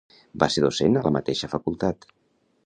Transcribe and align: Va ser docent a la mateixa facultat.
Va 0.43 0.47
ser 0.55 0.63
docent 0.63 0.97
a 1.01 1.03
la 1.09 1.11
mateixa 1.19 1.51
facultat. 1.53 2.09